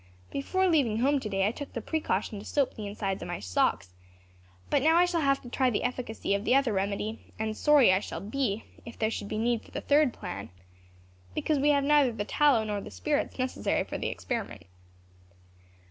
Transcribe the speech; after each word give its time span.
Before 0.31 0.67
leaving 0.67 0.97
home, 1.01 1.19
today, 1.19 1.45
I 1.45 1.51
took 1.51 1.73
the 1.73 1.79
precaution 1.79 2.39
to 2.39 2.45
soap 2.45 2.73
the 2.73 2.87
inside 2.87 3.21
of 3.21 3.27
my 3.27 3.39
socks; 3.39 3.93
but 4.71 4.81
now 4.81 4.95
I 4.95 5.05
shall 5.05 5.21
have 5.21 5.43
to 5.43 5.49
try 5.49 5.69
the 5.69 5.83
efficacy 5.83 6.33
of 6.33 6.43
the 6.43 6.55
other 6.55 6.73
remedy; 6.73 7.31
and 7.37 7.55
sorry 7.55 7.93
shall 8.01 8.19
I 8.19 8.25
be 8.27 8.65
if 8.83 8.97
there 8.97 9.11
should 9.11 9.27
be 9.27 9.37
need 9.37 9.61
for 9.63 9.69
the 9.69 9.79
third 9.79 10.11
plan, 10.11 10.49
because 11.35 11.59
we 11.59 11.69
have 11.69 11.83
neither 11.83 12.11
the 12.11 12.25
tallow 12.25 12.63
nor 12.63 12.81
the 12.81 12.89
spirits 12.89 13.37
necessary 13.37 13.83
for 13.83 13.99
the 13.99 14.07
experiment." 14.07 14.63